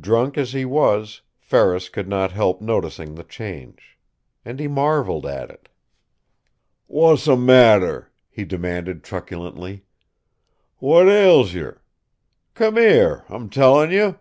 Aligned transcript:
Drunk 0.00 0.38
as 0.38 0.54
he 0.54 0.64
was 0.64 1.20
Ferris 1.38 1.90
could 1.90 2.08
not 2.08 2.32
help 2.32 2.62
noticing 2.62 3.14
the 3.14 3.22
change. 3.24 3.98
And 4.42 4.58
he 4.58 4.68
marveled 4.68 5.26
at 5.26 5.50
it. 5.50 5.68
"Whasser 6.88 7.36
matter?" 7.36 8.10
he 8.30 8.46
demanded 8.46 9.04
truculently. 9.04 9.84
"What 10.78 11.08
ails 11.08 11.52
yer? 11.52 11.82
C'm 12.56 12.78
here, 12.78 13.26
I'm 13.28 13.50
tellin' 13.50 13.90
you!" 13.90 14.18